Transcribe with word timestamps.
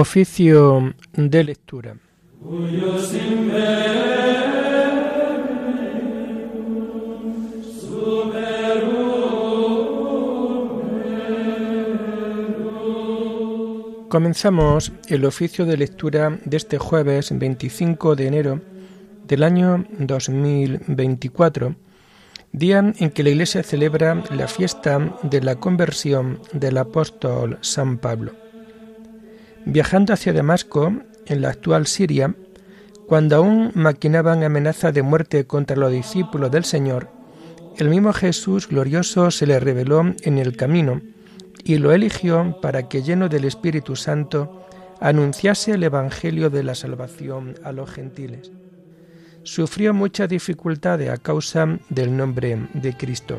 Oficio 0.00 0.92
de 1.12 1.44
lectura. 1.44 1.96
Comenzamos 14.08 14.92
el 15.08 15.24
oficio 15.24 15.64
de 15.64 15.76
lectura 15.76 16.40
de 16.44 16.56
este 16.56 16.78
jueves 16.78 17.30
25 17.32 18.16
de 18.16 18.26
enero 18.26 18.60
del 19.28 19.44
año 19.44 19.86
2024, 20.00 21.76
día 22.50 22.78
en 22.98 23.10
que 23.10 23.22
la 23.22 23.30
Iglesia 23.30 23.62
celebra 23.62 24.24
la 24.32 24.48
fiesta 24.48 25.16
de 25.22 25.40
la 25.40 25.54
conversión 25.54 26.40
del 26.52 26.78
apóstol 26.78 27.58
San 27.60 27.98
Pablo. 27.98 28.43
Viajando 29.66 30.12
hacia 30.12 30.32
Damasco, 30.32 30.92
en 31.26 31.40
la 31.40 31.48
actual 31.48 31.86
Siria, 31.86 32.34
cuando 33.06 33.36
aún 33.36 33.70
maquinaban 33.74 34.42
amenaza 34.42 34.92
de 34.92 35.02
muerte 35.02 35.46
contra 35.46 35.76
los 35.76 35.90
discípulos 35.90 36.50
del 36.50 36.64
Señor, 36.64 37.08
el 37.78 37.88
mismo 37.88 38.12
Jesús 38.12 38.68
glorioso 38.68 39.30
se 39.30 39.46
le 39.46 39.58
reveló 39.58 40.02
en 40.22 40.38
el 40.38 40.56
camino 40.56 41.00
y 41.64 41.78
lo 41.78 41.92
eligió 41.92 42.58
para 42.60 42.88
que, 42.88 43.02
lleno 43.02 43.28
del 43.28 43.46
Espíritu 43.46 43.96
Santo, 43.96 44.66
anunciase 45.00 45.72
el 45.72 45.82
Evangelio 45.82 46.50
de 46.50 46.62
la 46.62 46.74
salvación 46.74 47.54
a 47.64 47.72
los 47.72 47.90
gentiles. 47.90 48.52
Sufrió 49.44 49.92
muchas 49.92 50.28
dificultades 50.28 51.10
a 51.10 51.16
causa 51.16 51.78
del 51.88 52.16
nombre 52.16 52.68
de 52.74 52.96
Cristo. 52.96 53.38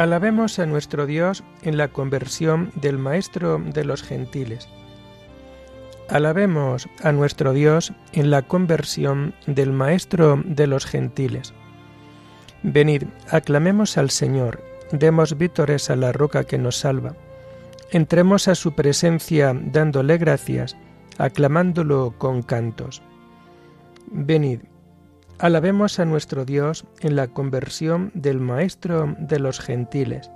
Alabemos 0.00 0.58
a 0.58 0.64
nuestro 0.64 1.04
Dios 1.04 1.44
en 1.60 1.76
la 1.76 1.88
conversión 1.88 2.72
del 2.74 2.96
Maestro 2.96 3.58
de 3.58 3.84
los 3.84 4.02
gentiles. 4.02 4.66
Alabemos 6.08 6.88
a 7.02 7.12
nuestro 7.12 7.52
Dios 7.52 7.92
en 8.14 8.30
la 8.30 8.40
conversión 8.40 9.34
del 9.46 9.72
Maestro 9.72 10.40
de 10.42 10.66
los 10.66 10.86
gentiles. 10.86 11.52
Venid, 12.62 13.02
aclamemos 13.28 13.98
al 13.98 14.08
Señor, 14.08 14.64
demos 14.90 15.36
vítores 15.36 15.90
a 15.90 15.96
la 15.96 16.12
roca 16.12 16.44
que 16.44 16.56
nos 16.56 16.78
salva. 16.78 17.14
Entremos 17.90 18.48
a 18.48 18.54
su 18.54 18.72
presencia 18.72 19.52
dándole 19.54 20.16
gracias, 20.16 20.78
aclamándolo 21.18 22.14
con 22.16 22.40
cantos. 22.40 23.02
Venid, 24.06 24.60
Alabemos 25.40 25.98
a 25.98 26.04
nuestro 26.04 26.44
Dios 26.44 26.84
en 27.00 27.16
la 27.16 27.26
conversión 27.28 28.10
del 28.12 28.40
Maestro 28.40 29.16
de 29.18 29.38
los 29.38 29.58
gentiles, 29.58 30.30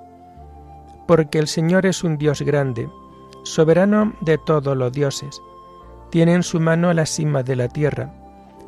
porque 1.06 1.38
el 1.38 1.46
Señor 1.46 1.84
es 1.84 2.04
un 2.04 2.16
Dios 2.16 2.40
grande, 2.40 2.88
soberano 3.42 4.14
de 4.22 4.38
todos 4.38 4.74
los 4.74 4.90
dioses. 4.94 5.42
Tiene 6.10 6.32
en 6.32 6.42
su 6.42 6.58
mano 6.58 6.90
la 6.94 7.04
cima 7.04 7.42
de 7.42 7.54
la 7.54 7.68
tierra, 7.68 8.14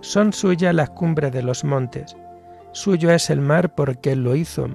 son 0.02 0.34
suyas 0.34 0.74
las 0.74 0.90
cumbres 0.90 1.32
de 1.32 1.42
los 1.42 1.64
montes. 1.64 2.14
Suyo 2.72 3.10
es 3.12 3.30
el 3.30 3.40
mar 3.40 3.74
porque 3.74 4.12
Él 4.12 4.22
lo 4.22 4.36
hizo, 4.36 4.68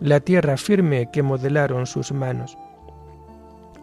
la 0.00 0.20
tierra 0.20 0.56
firme 0.56 1.10
que 1.12 1.22
modelaron 1.22 1.84
sus 1.84 2.12
manos. 2.12 2.56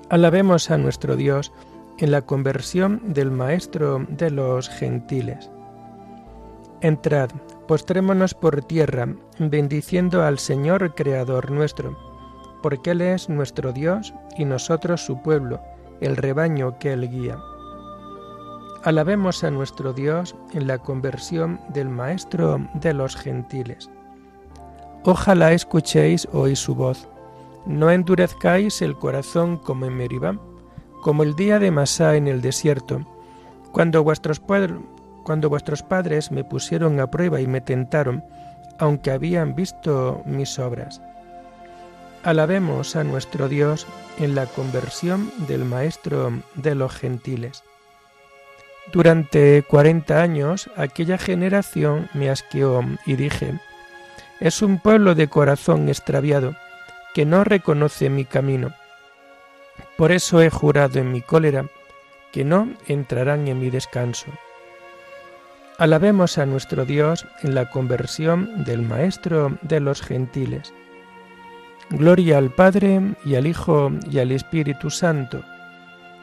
Alabemos 0.10 0.72
a 0.72 0.80
nuestro 0.80 1.16
Dios 1.16 1.54
en 2.00 2.10
la 2.10 2.24
conversión 2.24 3.14
del 3.14 3.30
Maestro 3.30 4.04
de 4.10 4.32
los 4.32 4.68
gentiles. 4.68 5.52
Entrad, 6.82 7.30
postrémonos 7.68 8.34
por 8.34 8.62
tierra, 8.62 9.14
bendiciendo 9.38 10.24
al 10.24 10.40
Señor 10.40 10.96
Creador 10.96 11.52
nuestro, 11.52 11.98
porque 12.64 12.92
Él 12.92 13.02
es 13.02 13.28
nuestro 13.28 13.74
Dios 13.74 14.14
y 14.38 14.46
nosotros 14.46 15.06
su 15.06 15.22
pueblo, 15.22 15.60
el 16.00 16.16
rebaño 16.16 16.80
que 16.80 16.94
Él 16.94 17.10
guía. 17.10 17.38
Alabemos 18.86 19.44
a 19.44 19.52
nuestro 19.52 19.92
Dios 19.92 20.38
en 20.54 20.68
la 20.68 20.78
conversión 20.78 21.60
del 21.74 21.90
Maestro 21.90 22.66
de 22.76 22.94
los 22.94 23.18
gentiles. 23.18 23.90
Ojalá 25.04 25.52
escuchéis 25.52 26.30
hoy 26.32 26.56
su 26.56 26.76
voz. 26.76 27.10
No 27.66 27.92
endurezcáis 27.92 28.82
el 28.82 28.96
corazón 28.96 29.58
como 29.58 29.86
en 29.86 29.98
Meribá, 29.98 30.40
como 31.02 31.24
el 31.24 31.36
día 31.36 31.60
de 31.60 31.72
Masá 31.72 32.16
en 32.16 32.30
el 32.30 32.42
desierto, 32.42 33.02
cuando 33.74 34.02
vuestros, 34.02 34.42
cuando 35.24 35.50
vuestros 35.50 35.84
padres 35.84 36.32
me 36.32 36.44
pusieron 36.44 37.00
a 37.00 37.08
prueba 37.08 37.42
y 37.42 37.48
me 37.48 37.62
tentaron, 37.62 38.24
aunque 38.78 39.12
habían 39.12 39.56
visto 39.56 40.22
mis 40.26 40.58
obras. 40.60 41.02
Alabemos 42.24 42.96
a 42.96 43.04
nuestro 43.04 43.48
Dios 43.48 43.88
en 44.18 44.36
la 44.36 44.46
conversión 44.46 45.32
del 45.48 45.64
Maestro 45.64 46.32
de 46.56 46.76
los 46.76 46.94
gentiles. 46.94 47.64
Durante 48.92 49.64
cuarenta 49.64 50.22
años 50.22 50.70
aquella 50.76 51.18
generación 51.18 52.10
me 52.14 52.30
asqueó 52.30 52.84
y 53.06 53.16
dije, 53.16 53.60
es 54.40 54.62
un 54.62 54.80
pueblo 54.80 55.16
de 55.16 55.28
corazón 55.28 55.90
extraviado, 55.90 56.56
que 57.14 57.26
no 57.26 57.44
reconoce 57.44 58.10
mi 58.10 58.26
camino. 58.26 58.74
Por 59.98 60.12
eso 60.12 60.42
he 60.42 60.50
jurado 60.50 61.00
en 61.00 61.12
mi 61.12 61.22
cólera 61.22 61.66
que 62.32 62.44
no 62.44 62.70
entrarán 62.88 63.48
en 63.48 63.60
mi 63.60 63.70
descanso. 63.70 64.28
Alabemos 65.80 66.38
a 66.38 66.46
nuestro 66.46 66.84
Dios 66.84 67.26
en 67.42 67.56
la 67.56 67.70
conversión 67.70 68.66
del 68.66 68.82
Maestro 68.82 69.58
de 69.62 69.80
los 69.80 70.02
gentiles. 70.02 70.74
Gloria 71.90 72.38
al 72.38 72.54
Padre 72.54 73.16
y 73.24 73.36
al 73.36 73.48
Hijo 73.48 73.90
y 74.12 74.20
al 74.20 74.34
Espíritu 74.34 74.90
Santo, 74.90 75.42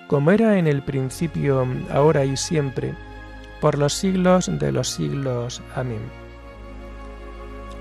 como 0.09 0.31
era 0.31 0.59
en 0.59 0.67
el 0.67 0.83
principio, 0.83 1.67
ahora 1.91 2.27
y 2.27 2.37
siempre, 2.37 2.95
por 3.63 3.79
los 3.79 3.95
siglos 3.95 4.51
de 4.59 4.73
los 4.73 4.91
siglos. 4.91 5.63
Amén. 5.75 6.03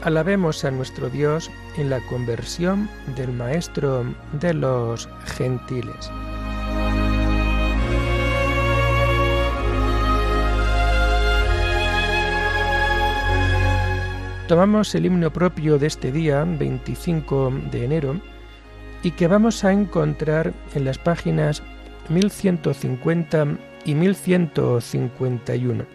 Alabemos 0.02 0.64
a 0.64 0.72
nuestro 0.72 1.10
Dios 1.10 1.52
en 1.76 1.90
la 1.90 2.00
conversión 2.08 2.90
del 3.18 3.34
Maestro 3.34 4.06
de 4.40 4.54
los 4.54 5.10
gentiles. 5.26 6.10
Tomamos 14.48 14.94
el 14.94 15.08
himno 15.08 15.34
propio 15.34 15.80
de 15.80 15.88
este 15.88 16.12
día, 16.12 16.46
25 16.46 17.52
de 17.72 17.86
enero, 17.86 18.22
y 19.02 19.10
que 19.12 19.28
vamos 19.28 19.64
a 19.64 19.72
encontrar 19.72 20.54
en 20.76 20.86
las 20.86 21.00
páginas 21.00 21.64
1150 22.10 23.48
y 23.86 23.96
1151. 23.96 25.86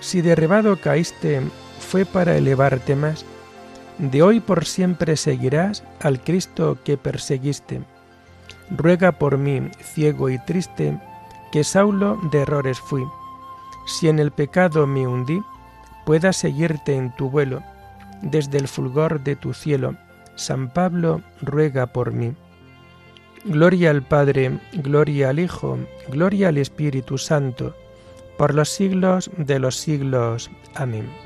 Si 0.00 0.20
derribado 0.20 0.76
caíste, 0.76 1.40
fue 1.78 2.04
para 2.04 2.36
elevarte 2.36 2.94
más. 2.94 3.24
De 3.96 4.22
hoy 4.22 4.40
por 4.40 4.66
siempre 4.66 5.16
seguirás 5.16 5.82
al 6.00 6.20
Cristo 6.20 6.76
que 6.84 6.98
perseguiste. 6.98 7.80
Ruega 8.70 9.12
por 9.12 9.38
mí, 9.38 9.70
ciego 9.80 10.28
y 10.28 10.38
triste, 10.40 11.00
que 11.52 11.64
Saulo 11.64 12.20
de 12.30 12.42
errores 12.42 12.78
fui. 12.78 13.04
Si 13.86 14.08
en 14.08 14.18
el 14.18 14.30
pecado 14.30 14.86
me 14.86 15.06
hundí, 15.06 15.40
pueda 16.06 16.32
seguirte 16.32 16.94
en 16.94 17.14
tu 17.16 17.28
vuelo, 17.28 17.62
desde 18.22 18.58
el 18.58 18.68
fulgor 18.68 19.22
de 19.22 19.36
tu 19.36 19.52
cielo. 19.52 19.96
San 20.36 20.70
Pablo 20.70 21.20
ruega 21.42 21.86
por 21.86 22.12
mí. 22.12 22.34
Gloria 23.44 23.90
al 23.90 24.02
Padre, 24.02 24.58
gloria 24.72 25.30
al 25.30 25.40
Hijo, 25.40 25.78
gloria 26.08 26.48
al 26.48 26.58
Espíritu 26.58 27.18
Santo, 27.18 27.76
por 28.38 28.54
los 28.54 28.68
siglos 28.68 29.30
de 29.36 29.58
los 29.58 29.76
siglos. 29.76 30.48
Amén. 30.74 31.25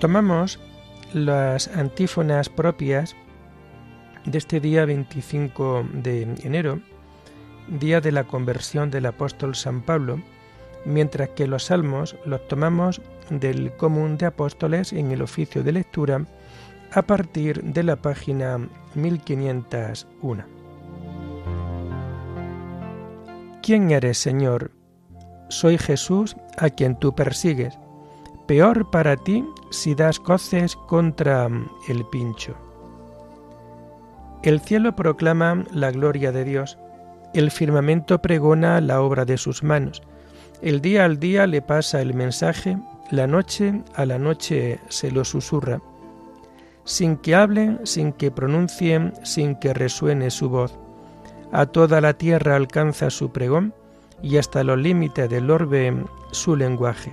Tomamos 0.00 0.60
las 1.12 1.66
antífonas 1.76 2.48
propias 2.48 3.16
de 4.24 4.38
este 4.38 4.60
día 4.60 4.84
25 4.84 5.88
de 5.92 6.22
enero, 6.44 6.78
día 7.66 8.00
de 8.00 8.12
la 8.12 8.22
conversión 8.22 8.92
del 8.92 9.06
apóstol 9.06 9.56
San 9.56 9.82
Pablo, 9.82 10.20
mientras 10.84 11.30
que 11.30 11.48
los 11.48 11.64
salmos 11.64 12.14
los 12.24 12.46
tomamos 12.46 13.02
del 13.28 13.72
común 13.72 14.16
de 14.18 14.26
apóstoles 14.26 14.92
en 14.92 15.10
el 15.10 15.20
oficio 15.20 15.64
de 15.64 15.72
lectura 15.72 16.24
a 16.92 17.02
partir 17.02 17.60
de 17.64 17.82
la 17.82 17.96
página 17.96 18.68
1501. 18.94 20.44
¿Quién 23.62 23.90
eres, 23.90 24.18
Señor? 24.18 24.70
Soy 25.48 25.76
Jesús 25.76 26.36
a 26.56 26.70
quien 26.70 26.96
tú 26.96 27.16
persigues. 27.16 27.76
Peor 28.46 28.90
para 28.90 29.16
ti 29.16 29.44
si 29.70 29.94
das 29.94 30.18
coces 30.18 30.76
contra 30.76 31.48
el 31.88 32.04
pincho. 32.06 32.54
El 34.42 34.60
cielo 34.60 34.94
proclama 34.94 35.64
la 35.72 35.90
gloria 35.90 36.32
de 36.32 36.44
Dios, 36.44 36.78
el 37.34 37.50
firmamento 37.50 38.22
pregona 38.22 38.80
la 38.80 39.02
obra 39.02 39.24
de 39.24 39.36
sus 39.36 39.62
manos, 39.62 40.02
el 40.62 40.80
día 40.80 41.04
al 41.04 41.18
día 41.18 41.46
le 41.46 41.62
pasa 41.62 42.00
el 42.00 42.14
mensaje, 42.14 42.78
la 43.10 43.26
noche 43.26 43.82
a 43.94 44.06
la 44.06 44.18
noche 44.18 44.80
se 44.88 45.10
lo 45.10 45.24
susurra, 45.24 45.80
sin 46.84 47.16
que 47.16 47.34
hable, 47.34 47.78
sin 47.84 48.12
que 48.12 48.30
pronuncie, 48.30 49.12
sin 49.22 49.56
que 49.56 49.74
resuene 49.74 50.30
su 50.30 50.48
voz. 50.48 50.78
A 51.52 51.66
toda 51.66 52.00
la 52.00 52.14
tierra 52.14 52.56
alcanza 52.56 53.10
su 53.10 53.30
pregón 53.30 53.74
y 54.22 54.36
hasta 54.36 54.64
los 54.64 54.78
límites 54.78 55.28
del 55.30 55.50
orbe 55.50 55.94
su 56.32 56.56
lenguaje. 56.56 57.12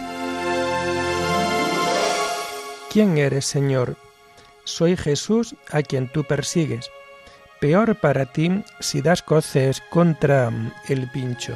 ¿Quién 2.91 3.17
eres, 3.17 3.45
Señor? 3.45 3.95
Soy 4.65 4.97
Jesús 4.97 5.55
a 5.71 5.81
quien 5.81 6.09
tú 6.09 6.25
persigues. 6.25 6.91
Peor 7.61 7.95
para 7.95 8.25
ti 8.25 8.65
si 8.81 9.01
das 9.01 9.21
coces 9.21 9.81
contra 9.89 10.51
el 10.89 11.09
pincho. 11.09 11.55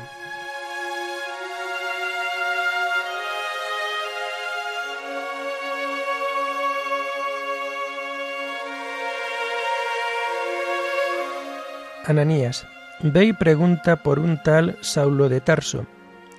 Ananías, 12.05 12.65
ve 13.01 13.25
y 13.25 13.33
pregunta 13.33 13.97
por 13.97 14.19
un 14.19 14.41
tal 14.41 14.77
Saulo 14.79 15.27
de 15.27 15.41
Tarso. 15.41 15.85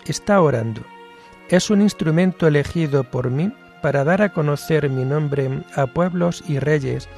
Está 0.07 0.41
orando. 0.41 0.81
Es 1.51 1.69
un 1.69 1.83
instrumento 1.83 2.47
elegido 2.47 3.05
por 3.05 3.31
mí 3.31 3.53
para 3.87 4.03
dar 4.03 4.21
a 4.21 4.31
conocer 4.31 4.91
mi 4.91 5.05
nombre 5.05 5.63
a 5.77 5.87
pueblos 5.87 6.43
y 6.49 6.59
reyes 6.59 7.09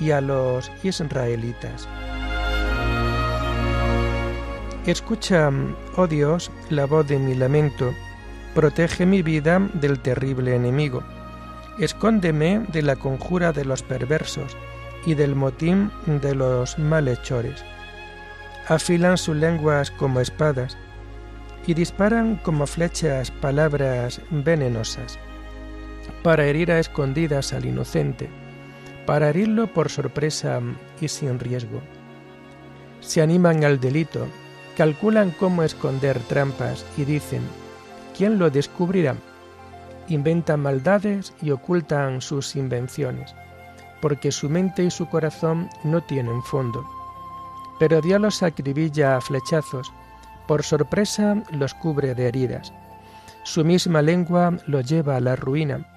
y 0.00 0.10
a 0.10 0.20
los 0.20 0.70
israelitas. 0.82 1.88
Escucha, 4.84 5.50
oh 5.96 6.06
Dios, 6.06 6.50
la 6.68 6.84
voz 6.84 7.08
de 7.08 7.18
mi 7.18 7.34
lamento, 7.34 7.94
protege 8.54 9.06
mi 9.06 9.22
vida 9.22 9.66
del 9.72 9.98
terrible 9.98 10.54
enemigo, 10.54 11.02
escóndeme 11.78 12.66
de 12.70 12.82
la 12.82 12.96
conjura 12.96 13.52
de 13.52 13.64
los 13.64 13.82
perversos 13.82 14.54
y 15.06 15.14
del 15.14 15.34
motín 15.34 15.90
de 16.04 16.34
los 16.34 16.78
malhechores. 16.78 17.64
Afilan 18.68 19.16
sus 19.16 19.36
lenguas 19.36 19.90
como 19.90 20.20
espadas 20.20 20.76
y 21.66 21.72
disparan 21.72 22.36
como 22.36 22.66
flechas 22.66 23.30
palabras 23.30 24.20
venenosas, 24.28 25.18
para 26.22 26.44
herir 26.44 26.72
a 26.72 26.78
escondidas 26.78 27.52
al 27.52 27.64
inocente, 27.64 28.28
para 29.06 29.30
herirlo 29.30 29.66
por 29.66 29.90
sorpresa 29.90 30.60
y 31.00 31.08
sin 31.08 31.38
riesgo. 31.38 31.80
Se 33.00 33.22
animan 33.22 33.64
al 33.64 33.80
delito, 33.80 34.26
calculan 34.76 35.30
cómo 35.30 35.62
esconder 35.62 36.18
trampas 36.20 36.84
y 36.96 37.04
dicen, 37.04 37.42
¿quién 38.16 38.38
lo 38.38 38.50
descubrirá? 38.50 39.16
Inventan 40.08 40.60
maldades 40.60 41.32
y 41.40 41.50
ocultan 41.50 42.20
sus 42.20 42.56
invenciones, 42.56 43.34
porque 44.00 44.32
su 44.32 44.48
mente 44.48 44.82
y 44.82 44.90
su 44.90 45.08
corazón 45.08 45.68
no 45.84 46.02
tienen 46.02 46.42
fondo 46.42 46.84
pero 47.80 48.02
Dios 48.02 48.20
los 48.20 48.42
acribilla 48.42 49.16
a 49.16 49.22
flechazos, 49.22 49.90
por 50.46 50.62
sorpresa 50.62 51.42
los 51.50 51.72
cubre 51.72 52.14
de 52.14 52.28
heridas. 52.28 52.74
Su 53.42 53.64
misma 53.64 54.02
lengua 54.02 54.58
los 54.66 54.84
lleva 54.84 55.16
a 55.16 55.20
la 55.20 55.34
ruina, 55.34 55.89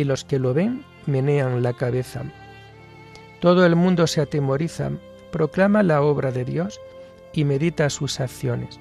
y 0.00 0.04
los 0.04 0.24
que 0.24 0.38
lo 0.38 0.54
ven 0.54 0.82
menean 1.06 1.62
la 1.62 1.74
cabeza. 1.74 2.22
Todo 3.40 3.64
el 3.66 3.76
mundo 3.76 4.06
se 4.06 4.20
atemoriza, 4.20 4.90
proclama 5.30 5.82
la 5.82 6.02
obra 6.02 6.32
de 6.32 6.44
Dios 6.44 6.80
y 7.32 7.44
medita 7.44 7.90
sus 7.90 8.20
acciones. 8.20 8.80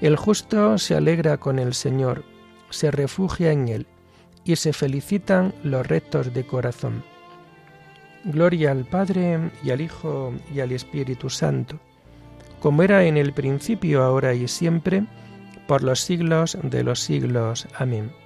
El 0.00 0.16
justo 0.16 0.78
se 0.78 0.94
alegra 0.94 1.38
con 1.38 1.58
el 1.58 1.74
Señor, 1.74 2.24
se 2.70 2.90
refugia 2.90 3.52
en 3.52 3.68
Él, 3.68 3.86
y 4.44 4.56
se 4.56 4.72
felicitan 4.72 5.54
los 5.62 5.86
rectos 5.86 6.32
de 6.32 6.46
corazón. 6.46 7.02
Gloria 8.24 8.70
al 8.72 8.84
Padre 8.84 9.50
y 9.62 9.70
al 9.70 9.80
Hijo 9.80 10.32
y 10.54 10.60
al 10.60 10.72
Espíritu 10.72 11.30
Santo, 11.30 11.78
como 12.60 12.82
era 12.82 13.04
en 13.04 13.16
el 13.16 13.32
principio, 13.32 14.02
ahora 14.02 14.34
y 14.34 14.48
siempre, 14.48 15.04
por 15.66 15.82
los 15.82 16.00
siglos 16.00 16.56
de 16.62 16.82
los 16.82 17.00
siglos. 17.00 17.66
Amén. 17.78 18.25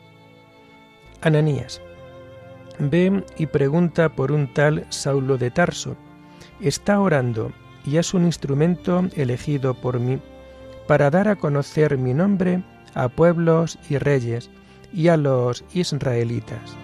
Ananías, 1.23 1.83
ve 2.79 3.25
y 3.37 3.47
pregunta 3.47 4.09
por 4.09 4.33
un 4.33 4.53
tal 4.53 4.87
Saulo 4.89 5.37
de 5.37 5.51
Tarso. 5.51 5.97
Está 6.61 7.01
orando 7.01 7.53
y 7.85 7.99
es 7.99 8.15
un 8.15 8.25
instrumento 8.25 9.05
elegido 9.17 9.75
por 9.75 10.01
mí 10.01 10.19
para 10.87 11.11
dar 11.11 11.29
a 11.29 11.37
conocer 11.37 11.99
mi 11.99 12.15
nombre 12.15 12.63
a 12.95 13.09
pueblos 13.09 13.79
y 13.89 13.99
reyes 13.99 14.51
y 14.93 15.09
a 15.09 15.17
los 15.17 15.65
israelitas. 15.73 16.80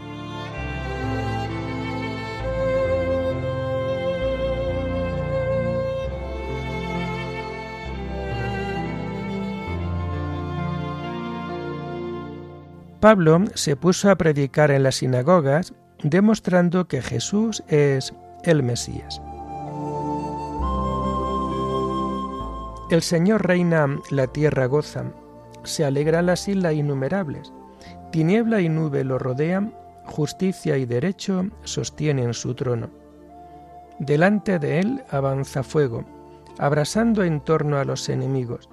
Pablo 13.01 13.45
se 13.55 13.77
puso 13.77 14.11
a 14.11 14.17
predicar 14.17 14.71
en 14.71 14.83
las 14.83 14.97
sinagogas 14.97 15.75
demostrando 16.03 16.89
que 16.89 17.03
Jesús 17.03 17.63
es 17.69 18.15
el 18.45 18.63
Mesías. 18.63 19.21
El 22.91 23.03
Señor 23.03 23.47
reina, 23.47 23.99
la 24.11 24.29
tierra 24.29 24.67
goza, 24.67 25.05
se 25.65 25.85
alegran 25.85 26.27
las 26.27 26.47
islas 26.47 26.75
innumerables, 26.75 27.53
tiniebla 28.13 28.61
y 28.61 28.69
nube 28.69 29.03
lo 29.03 29.19
rodean, 29.19 29.75
justicia 30.05 30.77
y 30.77 30.87
derecho 30.87 31.47
sostienen 31.65 32.33
su 32.33 32.55
trono. 32.55 32.89
Delante 33.99 34.59
de 34.59 34.79
él 34.79 35.03
avanza 35.11 35.63
fuego, 35.63 36.05
abrasando 36.59 37.25
en 37.25 37.41
torno 37.41 37.79
a 37.79 37.85
los 37.85 38.09
enemigos. 38.09 38.69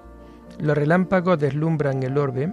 Los 0.58 0.78
relámpagos 0.78 1.38
deslumbran 1.40 2.02
el 2.04 2.16
orbe, 2.16 2.52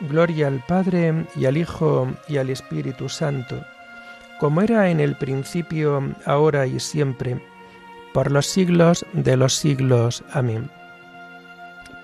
Gloria 0.00 0.48
al 0.48 0.62
Padre 0.66 1.26
y 1.36 1.46
al 1.46 1.56
Hijo 1.56 2.08
y 2.28 2.36
al 2.36 2.50
Espíritu 2.50 3.08
Santo, 3.08 3.64
como 4.38 4.60
era 4.60 4.90
en 4.90 5.00
el 5.00 5.16
principio, 5.16 6.14
ahora 6.26 6.66
y 6.66 6.78
siempre, 6.80 7.40
por 8.12 8.30
los 8.30 8.46
siglos 8.46 9.06
de 9.12 9.36
los 9.36 9.54
siglos. 9.54 10.22
Amén. 10.32 10.70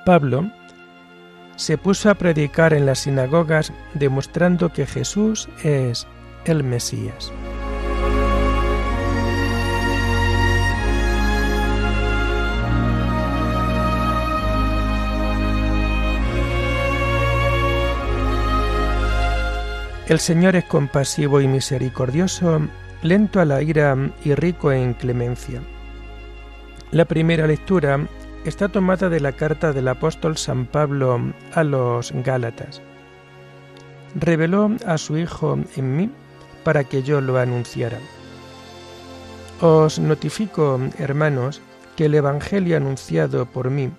Pablo 0.04 0.50
se 1.56 1.78
puso 1.78 2.10
a 2.10 2.14
predicar 2.14 2.72
en 2.72 2.86
las 2.86 3.00
sinagogas 3.00 3.72
demostrando 3.94 4.72
que 4.72 4.86
Jesús 4.86 5.48
es 5.62 6.06
el 6.44 6.64
Mesías. 6.64 7.32
El 20.12 20.20
Señor 20.20 20.56
es 20.56 20.64
compasivo 20.64 21.40
y 21.40 21.48
misericordioso, 21.48 22.60
lento 23.00 23.40
a 23.40 23.46
la 23.46 23.62
ira 23.62 23.96
y 24.22 24.34
rico 24.34 24.70
en 24.70 24.92
clemencia. 24.92 25.62
La 26.90 27.06
primera 27.06 27.46
lectura 27.46 28.06
está 28.44 28.68
tomada 28.68 29.08
de 29.08 29.20
la 29.20 29.32
carta 29.32 29.72
del 29.72 29.88
apóstol 29.88 30.36
San 30.36 30.66
Pablo 30.66 31.18
a 31.54 31.64
los 31.64 32.12
Gálatas. 32.12 32.82
Reveló 34.14 34.72
a 34.86 34.98
su 34.98 35.16
Hijo 35.16 35.58
en 35.76 35.96
mí 35.96 36.10
para 36.62 36.84
que 36.84 37.02
yo 37.02 37.22
lo 37.22 37.38
anunciara. 37.38 37.98
Os 39.62 39.98
notifico, 39.98 40.78
hermanos, 40.98 41.62
que 41.96 42.04
el 42.04 42.14
Evangelio 42.16 42.76
anunciado 42.76 43.46
por 43.46 43.70
mí 43.70 43.90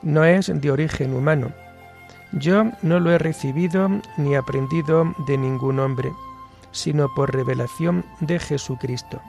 no 0.00 0.24
es 0.24 0.50
de 0.50 0.70
origen 0.70 1.12
humano, 1.12 1.52
yo 2.32 2.64
no 2.82 3.00
lo 3.00 3.12
he 3.12 3.18
recibido 3.18 3.88
ni 4.16 4.34
aprendido 4.34 5.14
de 5.26 5.36
ningún 5.38 5.78
hombre, 5.78 6.12
sino 6.70 7.12
por 7.14 7.34
revelación 7.34 8.04
de 8.20 8.38
Jesucristo. 8.38 9.20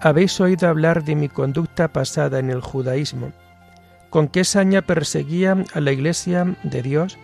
Habéis 0.00 0.40
oído 0.40 0.68
hablar 0.68 1.04
de 1.04 1.14
mi 1.14 1.28
conducta 1.28 1.88
pasada 1.88 2.38
en 2.38 2.50
el 2.50 2.62
judaísmo, 2.62 3.32
con 4.08 4.28
qué 4.28 4.44
saña 4.44 4.82
perseguía 4.82 5.64
a 5.74 5.80
la 5.80 5.92
iglesia 5.92 6.56
de 6.62 6.82
Dios 6.82 7.18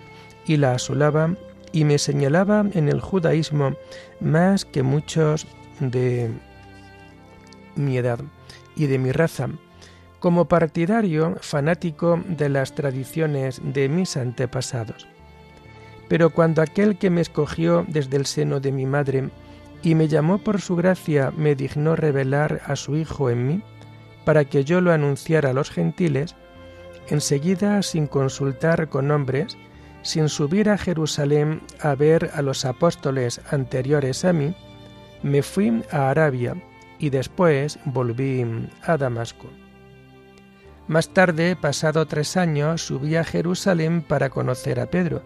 y 0.47 0.59
la 0.59 0.73
asolaba 0.73 1.31
y 1.73 1.85
me 1.85 1.99
señalaba 1.99 2.65
en 2.73 2.89
el 2.89 3.01
judaísmo 3.01 3.75
más 4.21 4.65
que 4.65 4.83
muchos 4.83 5.47
de 5.81 6.31
mi 7.75 7.97
edad 7.97 8.21
y 8.77 8.87
de 8.87 8.99
mi 8.99 9.13
raza, 9.13 9.49
como 10.21 10.47
partidario 10.47 11.37
fanático 11.41 12.21
de 12.27 12.49
las 12.49 12.75
tradiciones 12.75 13.61
de 13.63 13.89
mis 13.89 14.17
antepasados. 14.17 15.07
Pero 16.09 16.31
cuando 16.31 16.63
aquel 16.63 16.97
que 16.97 17.11
me 17.11 17.21
escogió 17.21 17.85
desde 17.89 18.17
el 18.17 18.27
seno 18.27 18.61
de 18.61 18.73
mi 18.73 18.87
madre 18.87 19.29
y 19.83 19.95
me 19.95 20.09
llamó 20.09 20.39
por 20.39 20.61
su 20.61 20.77
gracia 20.77 21.33
me 21.37 21.55
dignó 21.55 21.97
revelar 21.97 22.63
a 22.67 22.77
su 22.77 22.97
Hijo 22.97 23.31
en 23.31 23.47
mí, 23.47 23.63
para 24.25 24.45
que 24.45 24.65
yo 24.65 24.81
lo 24.81 24.93
anunciara 24.93 25.51
a 25.51 25.53
los 25.53 25.71
gentiles, 25.71 26.35
enseguida, 27.09 27.83
sin 27.83 28.07
consultar 28.07 28.89
con 28.89 29.11
hombres, 29.11 29.57
sin 30.03 30.29
subir 30.29 30.71
a 30.71 30.79
Jerusalén 30.79 31.63
a 31.81 31.95
ver 31.95 32.31
a 32.35 32.43
los 32.43 32.65
apóstoles 32.65 33.41
anteriores 33.51 34.25
a 34.25 34.33
mí, 34.33 34.55
me 35.23 35.43
fui 35.43 35.83
a 35.91 36.11
Arabia 36.11 36.55
y 36.99 37.11
después 37.11 37.79
volví 37.85 38.45
a 38.83 38.97
Damasco. 38.97 39.49
Más 40.89 41.09
tarde, 41.09 41.57
pasado 41.57 42.07
tres 42.07 42.37
años, 42.37 42.87
subí 42.87 43.17
a 43.17 43.25
Jerusalén 43.25 44.03
para 44.03 44.31
conocer 44.31 44.79
a 44.79 44.87
Pedro, 44.87 45.23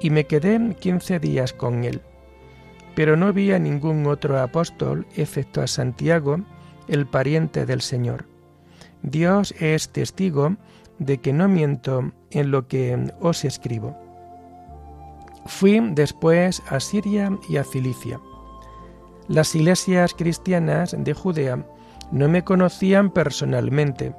y 0.00 0.10
me 0.10 0.26
quedé 0.26 0.74
quince 0.80 1.20
días 1.20 1.52
con 1.52 1.84
él. 1.84 2.02
Pero 2.96 3.16
no 3.16 3.32
vi 3.32 3.52
a 3.52 3.58
ningún 3.58 4.06
otro 4.06 4.40
apóstol, 4.40 5.06
excepto 5.16 5.62
a 5.62 5.68
Santiago, 5.68 6.40
el 6.88 7.06
pariente 7.06 7.66
del 7.66 7.82
Señor. 7.82 8.26
Dios 9.02 9.54
es 9.60 9.90
testigo 9.90 10.56
de 10.98 11.18
que 11.18 11.32
no 11.32 11.48
miento 11.48 12.12
en 12.30 12.50
lo 12.50 12.66
que 12.66 13.12
os 13.20 13.44
escribo. 13.44 13.96
Fui 15.46 15.80
después 15.92 16.62
a 16.68 16.80
Siria 16.80 17.30
y 17.48 17.56
a 17.56 17.64
Cilicia. 17.64 18.20
Las 19.28 19.54
iglesias 19.54 20.14
cristianas 20.14 20.96
de 20.98 21.14
Judea 21.14 21.64
no 22.10 22.28
me 22.28 22.42
conocían 22.42 23.10
personalmente, 23.10 24.14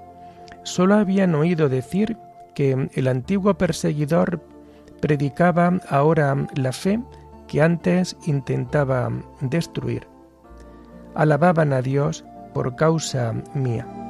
solo 0.64 0.96
habían 0.96 1.36
oído 1.36 1.70
decir 1.70 2.18
que 2.54 2.90
el 2.94 3.08
antiguo 3.08 3.58
perseguidor 3.58 4.42
predicaba 5.02 5.80
ahora 5.90 6.48
la 6.56 6.72
fe 6.72 7.00
que 7.48 7.62
antes 7.62 8.16
intentaba 8.26 9.10
destruir. 9.42 10.08
Alababan 11.16 11.74
a 11.74 11.82
Dios 11.82 12.24
por 12.54 12.76
causa 12.76 13.34
mía. 13.54 14.01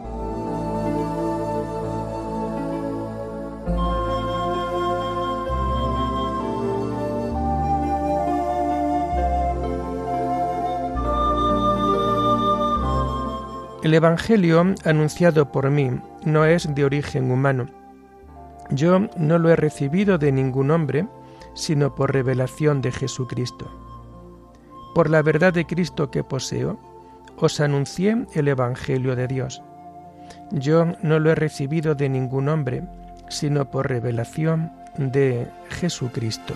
El 13.84 13.96
Evangelio 13.96 14.64
anunciado 14.86 15.52
por 15.52 15.72
mí 15.72 15.90
no 16.24 16.46
es 16.46 16.74
de 16.76 16.86
origen 16.86 17.32
humano. 17.32 17.66
Yo 18.70 19.08
no 19.18 19.40
lo 19.40 19.50
he 19.50 19.56
recibido 19.56 20.20
de 20.20 20.32
ningún 20.32 20.70
hombre, 20.70 21.08
sino 21.56 21.96
por 21.96 22.14
revelación 22.14 22.82
de 22.82 22.92
Jesucristo. 22.92 23.72
Por 24.94 25.10
la 25.10 25.24
verdad 25.24 25.52
de 25.52 25.66
Cristo 25.66 26.12
que 26.12 26.24
poseo, 26.24 26.80
os 27.38 27.60
anuncié 27.60 28.28
el 28.36 28.50
Evangelio 28.50 29.16
de 29.16 29.28
Dios. 29.28 29.64
Yo 30.52 30.86
no 31.02 31.20
lo 31.20 31.32
he 31.32 31.36
recibido 31.36 31.96
de 31.96 32.08
ningún 32.08 32.50
hombre, 32.50 32.84
sino 33.30 33.72
por 33.72 33.90
revelación 33.90 34.72
de 34.98 35.48
Jesucristo. 35.70 36.54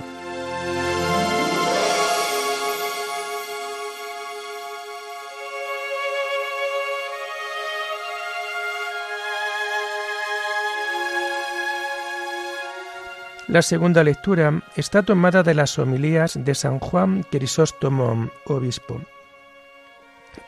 La 13.48 13.62
segunda 13.62 14.04
lectura 14.04 14.64
está 14.76 15.04
tomada 15.04 15.44
de 15.44 15.54
las 15.54 15.78
homilías 15.78 16.44
de 16.44 16.56
San 16.56 16.80
Juan 16.80 17.22
Crisóstomo, 17.30 18.32
obispo. 18.46 19.00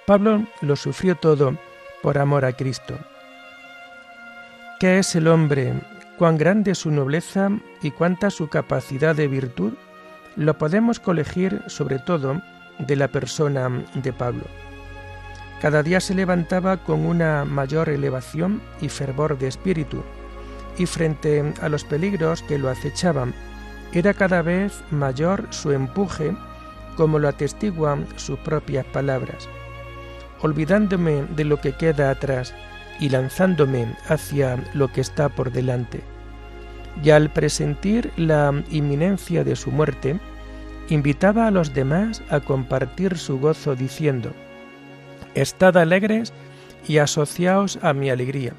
Pablo 0.08 0.48
lo 0.62 0.76
sufrió 0.76 1.14
todo 1.16 1.56
por 2.02 2.18
amor 2.18 2.44
a 2.44 2.54
Cristo. 2.54 2.98
¿Qué 4.80 4.98
es 4.98 5.16
el 5.16 5.28
hombre? 5.28 5.76
¿Cuán 6.18 6.40
grande 6.40 6.72
es 6.72 6.80
su 6.80 6.90
nobleza 6.90 7.52
y 7.84 7.92
cuánta 7.92 8.32
su 8.32 8.48
capacidad 8.48 9.16
de 9.16 9.28
virtud? 9.28 9.74
Lo 10.36 10.58
podemos 10.58 11.00
colegir 11.00 11.62
sobre 11.68 12.00
todo 12.00 12.42
de 12.80 12.96
la 12.96 13.10
persona 13.10 13.70
de 13.94 14.12
Pablo. 14.12 14.44
Cada 15.62 15.84
día 15.84 16.00
se 16.00 16.16
levantaba 16.16 16.78
con 16.78 17.06
una 17.06 17.46
mayor 17.46 17.90
elevación 17.90 18.60
y 18.82 18.90
fervor 18.90 19.38
de 19.38 19.48
espíritu 19.48 20.04
y 20.78 20.86
frente 20.86 21.54
a 21.62 21.70
los 21.70 21.84
peligros 21.84 22.44
que 22.44 22.58
lo 22.58 22.70
acechaban, 22.70 23.34
era 23.94 24.14
cada 24.14 24.42
vez 24.42 24.84
mayor 24.92 25.48
su 25.50 25.72
empuje, 25.72 26.36
como 26.96 27.20
lo 27.20 27.28
atestiguan 27.28 28.08
sus 28.16 28.38
propias 28.40 28.86
palabras. 28.86 29.48
Olvidándome 30.42 31.24
de 31.36 31.46
lo 31.46 31.60
que 31.60 31.74
queda 31.74 32.12
atrás 32.12 32.54
y 33.00 33.10
lanzándome 33.10 33.88
hacia 34.08 34.64
lo 34.74 34.92
que 34.92 35.02
está 35.02 35.30
por 35.30 35.52
delante. 35.52 36.02
Y 37.04 37.12
al 37.12 37.30
presentir 37.32 38.12
la 38.18 38.64
inminencia 38.70 39.44
de 39.44 39.56
su 39.56 39.72
muerte, 39.72 40.20
invitaba 40.90 41.48
a 41.48 41.52
los 41.52 41.74
demás 41.74 42.24
a 42.30 42.40
compartir 42.40 43.18
su 43.18 43.40
gozo 43.40 43.76
diciendo, 43.76 44.32
Estad 45.36 45.78
alegres 45.78 46.34
y 46.88 46.98
asociaos 46.98 47.78
a 47.84 47.94
mi 47.94 48.10
alegría 48.10 48.54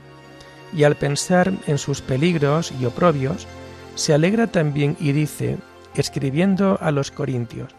y 0.73 0.85
al 0.85 0.97
pensar 0.97 1.53
en 1.67 1.79
sus 1.79 2.03
peligros 2.03 2.73
y 2.81 2.85
oprobios, 2.85 3.47
se 3.95 4.15
alegra 4.15 4.47
también 4.47 4.97
y 5.01 5.13
dice, 5.13 5.59
escribiendo 5.95 6.79
a 6.81 6.91
los 6.91 7.11
Corintios, 7.11 7.75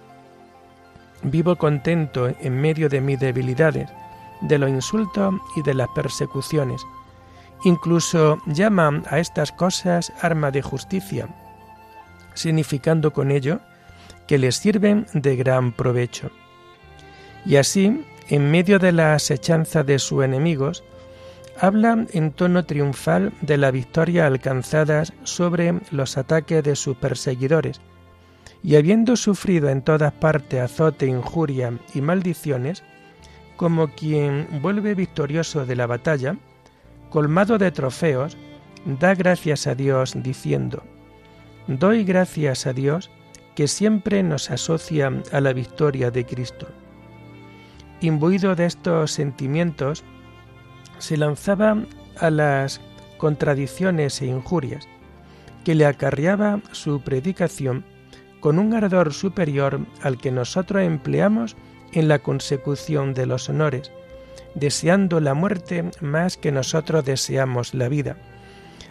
Vivo 1.21 1.57
contento 1.57 2.29
en 2.39 2.61
medio 2.61 2.87
de 2.87 3.01
mis 3.01 3.19
debilidades, 3.19 3.89
de 4.41 4.57
los 4.57 4.69
insultos 4.69 5.35
y 5.55 5.61
de 5.63 5.73
las 5.73 5.89
persecuciones. 5.89 6.81
Incluso 7.65 8.41
llaman 8.45 9.03
a 9.09 9.19
estas 9.19 9.51
cosas 9.51 10.13
arma 10.21 10.49
de 10.51 10.61
justicia, 10.61 11.27
significando 12.35 13.11
con 13.11 13.31
ello 13.31 13.59
que 14.27 14.37
les 14.37 14.55
sirven 14.55 15.07
de 15.13 15.35
gran 15.35 15.73
provecho. 15.73 16.31
Y 17.45 17.57
así, 17.57 18.05
en 18.29 18.49
medio 18.49 18.79
de 18.79 18.93
la 18.93 19.13
asechanza 19.13 19.83
de 19.83 19.99
sus 19.99 20.23
enemigos, 20.23 20.83
habla 21.59 22.05
en 22.13 22.31
tono 22.31 22.65
triunfal 22.65 23.33
de 23.41 23.57
la 23.57 23.71
victoria 23.71 24.25
alcanzada 24.25 25.03
sobre 25.23 25.79
los 25.91 26.17
ataques 26.17 26.63
de 26.63 26.75
sus 26.75 26.95
perseguidores, 26.97 27.81
y 28.63 28.75
habiendo 28.75 29.15
sufrido 29.15 29.69
en 29.69 29.81
todas 29.81 30.11
partes 30.13 30.61
azote, 30.61 31.05
injuria 31.07 31.73
y 31.93 32.01
maldiciones, 32.01 32.83
como 33.55 33.89
quien 33.89 34.47
vuelve 34.61 34.95
victorioso 34.95 35.65
de 35.65 35.75
la 35.75 35.87
batalla, 35.87 36.37
colmado 37.09 37.57
de 37.57 37.71
trofeos, 37.71 38.37
da 38.85 39.13
gracias 39.15 39.67
a 39.67 39.75
Dios 39.75 40.13
diciendo, 40.15 40.83
Doy 41.67 42.03
gracias 42.03 42.65
a 42.65 42.73
Dios 42.73 43.11
que 43.55 43.67
siempre 43.67 44.23
nos 44.23 44.49
asocia 44.49 45.11
a 45.31 45.41
la 45.41 45.53
victoria 45.53 46.09
de 46.11 46.25
Cristo. 46.25 46.67
Imbuido 48.01 48.55
de 48.55 48.65
estos 48.65 49.11
sentimientos, 49.11 50.03
se 50.99 51.17
lanzaba 51.17 51.77
a 52.19 52.29
las 52.29 52.79
contradicciones 53.17 54.21
e 54.21 54.27
injurias 54.27 54.87
que 55.63 55.75
le 55.75 55.85
acarreaba 55.85 56.61
su 56.71 57.01
predicación 57.01 57.83
con 58.39 58.59
un 58.59 58.73
ardor 58.73 59.13
superior 59.13 59.81
al 60.01 60.17
que 60.17 60.31
nosotros 60.31 60.83
empleamos 60.83 61.55
en 61.91 62.07
la 62.07 62.19
consecución 62.19 63.13
de 63.13 63.25
los 63.25 63.49
honores, 63.49 63.91
deseando 64.55 65.19
la 65.19 65.33
muerte 65.33 65.91
más 66.01 66.37
que 66.37 66.51
nosotros 66.51 67.03
deseamos 67.03 67.73
la 67.73 67.89
vida, 67.89 68.17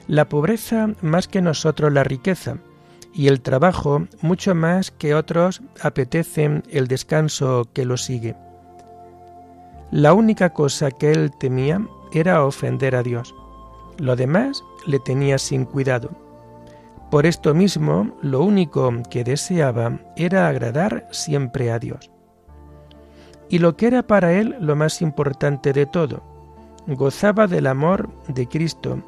la 0.06 0.28
pobreza 0.28 0.90
más 1.00 1.28
que 1.28 1.40
nosotros 1.40 1.92
la 1.92 2.04
riqueza, 2.04 2.58
y 3.14 3.28
el 3.28 3.40
trabajo 3.40 4.06
mucho 4.20 4.54
más 4.54 4.90
que 4.90 5.14
otros 5.14 5.62
apetecen 5.82 6.62
el 6.70 6.86
descanso 6.86 7.68
que 7.72 7.84
lo 7.84 7.96
sigue. 7.96 8.36
La 9.90 10.12
única 10.12 10.50
cosa 10.50 10.90
que 10.90 11.10
él 11.10 11.32
temía 11.38 11.80
era 12.12 12.44
ofender 12.44 12.96
a 12.96 13.02
Dios. 13.02 13.34
Lo 13.98 14.16
demás 14.16 14.62
le 14.86 14.98
tenía 15.00 15.38
sin 15.38 15.64
cuidado. 15.64 16.10
Por 17.10 17.24
esto 17.24 17.54
mismo, 17.54 18.16
lo 18.20 18.42
único 18.42 18.92
que 19.10 19.24
deseaba 19.24 19.98
era 20.16 20.48
agradar 20.48 21.08
siempre 21.10 21.72
a 21.72 21.78
Dios. 21.78 22.10
Y 23.48 23.60
lo 23.60 23.76
que 23.76 23.86
era 23.86 24.06
para 24.06 24.32
él 24.34 24.56
lo 24.60 24.76
más 24.76 25.00
importante 25.00 25.72
de 25.72 25.86
todo, 25.86 26.22
gozaba 26.86 27.46
del 27.46 27.66
amor 27.66 28.10
de 28.28 28.46
Cristo. 28.46 29.02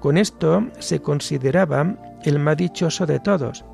Con 0.00 0.18
esto 0.18 0.66
se 0.80 1.00
consideraba 1.00 1.94
el 2.24 2.38
más 2.40 2.56
dichoso 2.56 3.06
de 3.06 3.20
todos. 3.20 3.64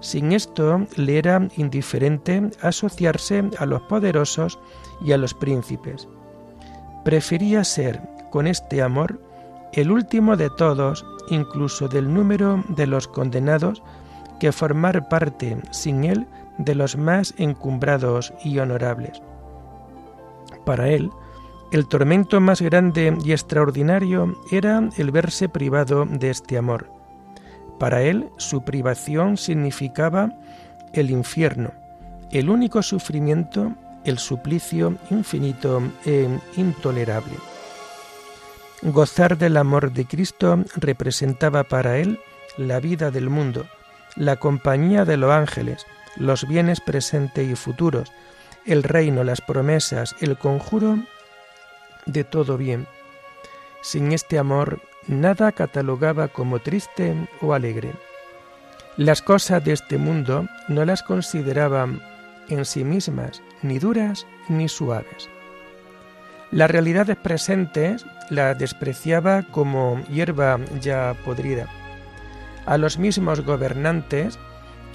Sin 0.00 0.32
esto 0.32 0.86
le 0.96 1.18
era 1.18 1.48
indiferente 1.56 2.50
asociarse 2.62 3.44
a 3.58 3.66
los 3.66 3.82
poderosos 3.82 4.58
y 5.04 5.12
a 5.12 5.18
los 5.18 5.34
príncipes. 5.34 6.08
Prefería 7.04 7.64
ser, 7.64 8.00
con 8.30 8.46
este 8.46 8.82
amor, 8.82 9.20
el 9.72 9.90
último 9.90 10.36
de 10.36 10.50
todos, 10.50 11.04
incluso 11.30 11.88
del 11.88 12.12
número 12.12 12.64
de 12.68 12.86
los 12.86 13.08
condenados, 13.08 13.82
que 14.40 14.52
formar 14.52 15.08
parte 15.08 15.58
sin 15.70 16.04
él 16.04 16.26
de 16.58 16.74
los 16.74 16.96
más 16.96 17.34
encumbrados 17.38 18.32
y 18.44 18.58
honorables. 18.58 19.22
Para 20.64 20.88
él, 20.88 21.10
el 21.70 21.86
tormento 21.86 22.40
más 22.40 22.62
grande 22.62 23.16
y 23.24 23.32
extraordinario 23.32 24.34
era 24.50 24.88
el 24.96 25.10
verse 25.10 25.48
privado 25.48 26.06
de 26.06 26.30
este 26.30 26.58
amor. 26.58 26.90
Para 27.78 28.02
él, 28.02 28.30
su 28.38 28.62
privación 28.62 29.36
significaba 29.36 30.32
el 30.92 31.10
infierno, 31.10 31.72
el 32.30 32.50
único 32.50 32.82
sufrimiento, 32.82 33.74
el 34.08 34.18
suplicio 34.18 34.96
infinito 35.10 35.82
e 36.04 36.28
intolerable. 36.56 37.34
Gozar 38.82 39.36
del 39.36 39.56
amor 39.56 39.92
de 39.92 40.06
Cristo 40.06 40.58
representaba 40.76 41.64
para 41.64 41.98
él 41.98 42.20
la 42.56 42.80
vida 42.80 43.10
del 43.10 43.28
mundo, 43.28 43.66
la 44.16 44.36
compañía 44.36 45.04
de 45.04 45.16
los 45.16 45.30
ángeles, 45.30 45.86
los 46.16 46.46
bienes 46.46 46.80
presentes 46.80 47.48
y 47.48 47.54
futuros, 47.54 48.12
el 48.64 48.82
reino, 48.82 49.24
las 49.24 49.40
promesas, 49.40 50.14
el 50.20 50.38
conjuro 50.38 50.98
de 52.06 52.24
todo 52.24 52.56
bien. 52.56 52.86
Sin 53.82 54.12
este 54.12 54.38
amor, 54.38 54.80
nada 55.06 55.52
catalogaba 55.52 56.28
como 56.28 56.60
triste 56.60 57.14
o 57.40 57.54
alegre. 57.54 57.92
Las 58.96 59.22
cosas 59.22 59.64
de 59.64 59.72
este 59.72 59.98
mundo 59.98 60.46
no 60.68 60.84
las 60.84 61.02
consideraban 61.02 62.02
en 62.48 62.64
sí 62.64 62.84
mismas 62.84 63.42
ni 63.62 63.78
duras 63.78 64.26
ni 64.48 64.68
suaves. 64.68 65.28
Las 66.50 66.70
realidades 66.70 67.16
presentes 67.16 68.06
la 68.30 68.54
despreciaba 68.54 69.42
como 69.50 70.02
hierba 70.06 70.58
ya 70.80 71.14
podrida. 71.24 71.66
A 72.64 72.78
los 72.78 72.98
mismos 72.98 73.42
gobernantes 73.42 74.38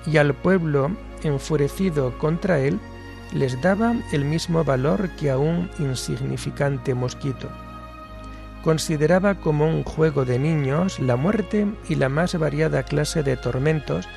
y 0.06 0.17
al 0.17 0.34
pueblo 0.34 0.91
enfurecido 1.23 2.17
contra 2.17 2.60
él 2.60 2.80
les 3.34 3.60
daba 3.62 3.95
el 4.12 4.26
mismo 4.26 4.63
valor 4.63 5.10
que 5.12 5.32
a 5.32 5.38
un 5.38 5.69
insignificante 5.80 6.93
mosquito. 6.93 7.49
Consideraba 8.63 9.36
como 9.36 9.67
un 9.67 9.84
juego 9.84 10.26
de 10.26 10.39
niños 10.39 10.99
la 10.99 11.15
muerte 11.15 11.67
y 11.89 11.95
la 11.95 12.10
más 12.10 12.38
variada 12.38 12.84
clase 12.84 13.23
de 13.23 13.36
tormentos 13.36 14.08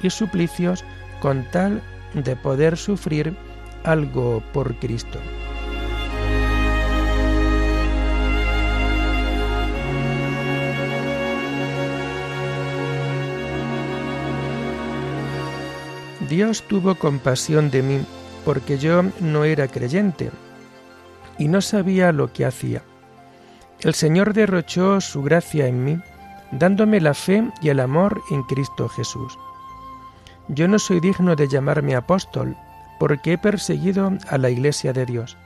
y 0.00 0.10
suplicios 0.10 0.84
con 1.20 1.44
tal 1.50 1.82
de 2.14 2.34
poder 2.36 2.76
sufrir 2.76 3.36
algo 3.84 4.42
por 4.52 4.74
Cristo. 4.76 5.18
Dios 16.28 16.62
tuvo 16.62 16.94
compasión 16.94 17.70
de 17.70 17.82
mí 17.82 18.00
porque 18.44 18.78
yo 18.78 19.02
no 19.20 19.44
era 19.44 19.66
creyente 19.66 20.30
y 21.38 21.48
no 21.48 21.60
sabía 21.60 22.12
lo 22.12 22.32
que 22.32 22.44
hacía. 22.44 22.82
El 23.80 23.94
Señor 23.94 24.32
derrochó 24.32 25.00
su 25.00 25.22
gracia 25.22 25.66
en 25.66 25.84
mí, 25.84 25.98
dándome 26.52 27.00
la 27.00 27.14
fe 27.14 27.50
y 27.62 27.70
el 27.70 27.80
amor 27.80 28.22
en 28.30 28.42
Cristo 28.44 28.88
Jesús. 28.88 29.36
Yo 30.48 30.68
no 30.68 30.78
soy 30.78 31.00
digno 31.00 31.34
de 31.34 31.48
llamarme 31.48 31.96
apóstol, 31.96 32.56
porque 33.00 33.32
he 33.32 33.38
perseguido 33.38 34.12
a 34.28 34.36
la 34.36 34.50
Iglesia 34.50 34.92
de 34.92 35.06
Dios. 35.06 35.38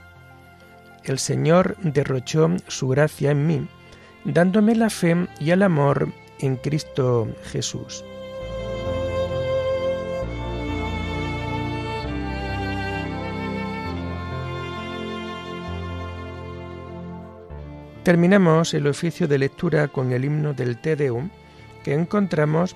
El 1.05 1.19
Señor 1.19 1.77
derrochó 1.81 2.49
su 2.67 2.89
gracia 2.89 3.31
en 3.31 3.47
mí, 3.47 3.65
dándome 4.25 4.75
la 4.75 4.89
fe 4.89 5.29
y 5.39 5.51
el 5.51 5.63
amor 5.63 6.09
en 6.39 6.57
Cristo 6.57 7.29
Jesús. 7.45 8.03
Terminamos 18.03 18.73
el 18.73 18.85
oficio 18.87 19.29
de 19.29 19.39
lectura 19.39 19.87
con 19.87 20.11
el 20.11 20.25
himno 20.25 20.53
del 20.53 20.81
Te 20.81 20.97
Deum 20.97 21.29
que 21.85 21.93
encontramos 21.93 22.75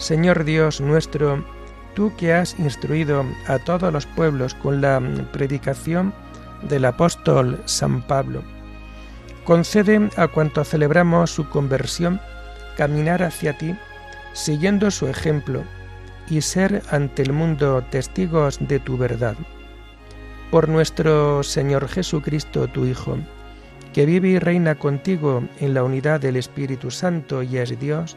Señor 0.00 0.44
Dios 0.44 0.80
nuestro, 0.80 1.44
tú 1.94 2.10
que 2.16 2.32
has 2.32 2.58
instruido 2.58 3.22
a 3.46 3.58
todos 3.58 3.92
los 3.92 4.06
pueblos 4.06 4.54
con 4.54 4.80
la 4.80 4.98
predicación 5.30 6.14
del 6.62 6.86
apóstol 6.86 7.60
San 7.66 8.00
Pablo, 8.00 8.42
concede 9.44 10.08
a 10.16 10.26
cuanto 10.28 10.64
celebramos 10.64 11.30
su 11.30 11.46
conversión 11.50 12.18
caminar 12.78 13.22
hacia 13.22 13.58
ti, 13.58 13.76
siguiendo 14.32 14.90
su 14.90 15.06
ejemplo, 15.06 15.64
y 16.30 16.40
ser 16.40 16.82
ante 16.90 17.20
el 17.22 17.34
mundo 17.34 17.84
testigos 17.90 18.58
de 18.58 18.78
tu 18.78 18.96
verdad. 18.96 19.36
Por 20.50 20.70
nuestro 20.70 21.42
Señor 21.42 21.88
Jesucristo, 21.88 22.68
tu 22.68 22.86
Hijo, 22.86 23.18
que 23.92 24.06
vive 24.06 24.28
y 24.28 24.38
reina 24.38 24.76
contigo 24.76 25.44
en 25.58 25.74
la 25.74 25.84
unidad 25.84 26.20
del 26.20 26.36
Espíritu 26.36 26.90
Santo 26.90 27.42
y 27.42 27.58
es 27.58 27.78
Dios 27.78 28.16